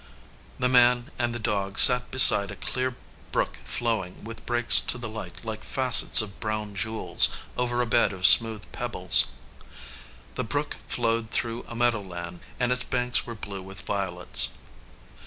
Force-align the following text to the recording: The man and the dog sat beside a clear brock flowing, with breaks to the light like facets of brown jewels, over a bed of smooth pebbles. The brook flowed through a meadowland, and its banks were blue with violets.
The 0.57 0.67
man 0.67 1.11
and 1.19 1.31
the 1.31 1.37
dog 1.37 1.77
sat 1.77 2.09
beside 2.09 2.49
a 2.49 2.55
clear 2.55 2.95
brock 3.31 3.59
flowing, 3.63 4.23
with 4.23 4.47
breaks 4.47 4.79
to 4.79 4.97
the 4.97 5.07
light 5.07 5.45
like 5.45 5.63
facets 5.63 6.23
of 6.23 6.39
brown 6.39 6.73
jewels, 6.73 7.29
over 7.55 7.83
a 7.83 7.85
bed 7.85 8.11
of 8.11 8.25
smooth 8.25 8.63
pebbles. 8.71 9.27
The 10.33 10.43
brook 10.43 10.77
flowed 10.87 11.29
through 11.29 11.65
a 11.67 11.75
meadowland, 11.75 12.39
and 12.59 12.71
its 12.71 12.83
banks 12.83 13.27
were 13.27 13.35
blue 13.35 13.61
with 13.61 13.81
violets. 13.83 14.49